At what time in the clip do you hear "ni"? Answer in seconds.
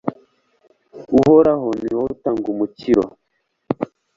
1.81-1.91